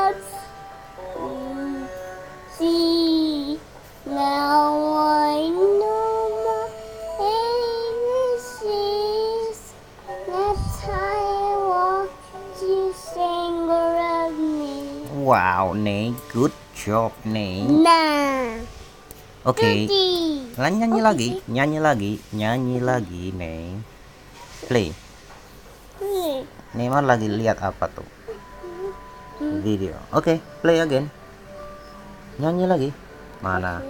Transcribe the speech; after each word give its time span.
X 0.08 0.16
C. 2.56 2.58
Now 4.08 4.72
I 5.04 5.52
know 5.52 6.08
my 6.44 6.64
ABCs. 8.24 9.76
That's 10.24 10.72
how 10.88 10.96
I 10.96 11.52
walk 11.68 12.08
you 12.64 12.88
sing 12.96 13.68
around 13.68 14.40
me. 14.40 15.04
Wow, 15.12 15.76
Nek, 15.76 16.16
good 16.32 16.56
job, 16.72 17.12
Nek. 17.28 17.68
Nah, 17.68 18.64
Oke. 19.44 19.84
Lan 20.56 20.72
nyanyi 20.80 20.96
Oke 20.96 21.04
lagi, 21.04 21.28
sih. 21.36 21.44
nyanyi 21.52 21.76
lagi, 21.80 22.12
nyanyi 22.32 22.78
lagi, 22.80 23.24
Nek. 23.36 23.84
Play. 24.66 24.96
Neymar 26.74 27.06
lagi 27.06 27.30
lihat 27.30 27.62
apa 27.62 27.86
tuh? 27.92 28.08
Video. 29.62 29.94
Oke, 30.10 30.40
play 30.64 30.80
again. 30.82 31.06
Nyanyi 32.42 32.64
lagi. 32.66 32.90
Mana? 33.38 33.84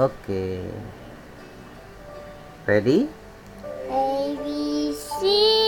Oke. 0.00 0.66
Ready? 2.66 3.06
A 3.90 5.59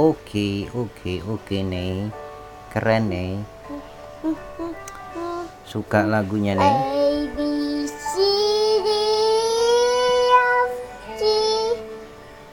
Oke, 0.00 0.72
oke, 0.72 1.20
oke, 1.28 1.60
Nek. 1.60 2.16
Keren, 2.72 3.12
Nek. 3.12 3.44
Suka 5.68 6.08
lagunya, 6.08 6.56
Nek? 6.56 6.64
A 6.64 7.28
B 7.36 7.38
C 7.84 8.12
D 8.80 8.88
F 10.32 10.72
G 11.20 11.22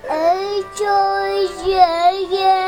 H 0.04 0.84
I 0.84 1.48
J 1.64 1.68
K 2.28 2.59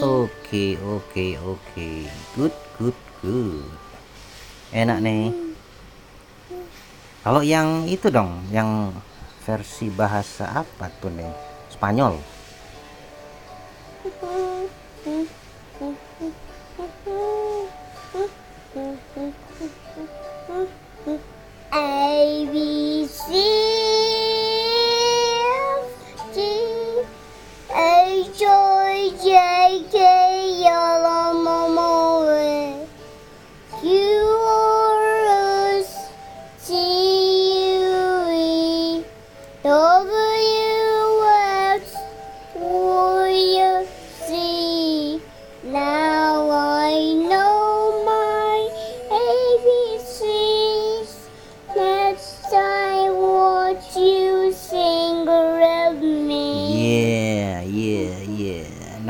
Oke, 0.00 0.80
oke, 0.80 1.36
oke. 1.44 1.88
Good, 2.32 2.56
good, 2.80 2.96
good. 3.20 3.68
Enak 4.72 5.04
nih. 5.04 5.28
Kalau 7.20 7.44
yang 7.44 7.84
itu 7.84 8.08
dong, 8.08 8.48
yang 8.48 8.96
versi 9.44 9.92
bahasa 9.92 10.64
apa 10.64 10.88
tuh 11.04 11.12
nih? 11.12 11.28
Spanyol. 11.68 12.16
A 21.68 21.84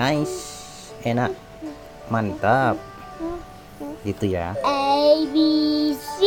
Nice. 0.00 0.97
Enak. 1.05 1.37
Mantap. 2.09 2.81
Gitu 4.00 4.33
ya. 4.33 4.56
A 4.65 5.12
B 5.28 5.37
C 5.93 6.25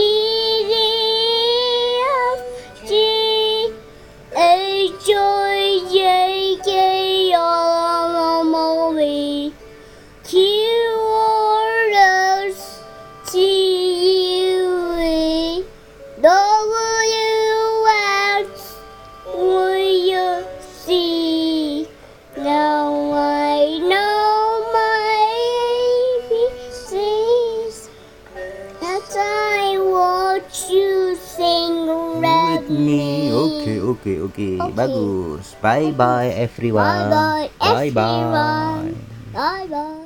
okay 33.63 34.17
okay. 34.19 34.55
Oke. 34.59 34.75
Bagus. 34.75 35.55
Bye 35.63 35.91
bye 35.95 36.31
everyone. 36.35 37.09
Bye 37.09 37.49
bye 37.59 37.91
Bye 37.91 37.91
bye. 37.95 38.91
Bye 39.31 39.67
bye. 39.71 40.02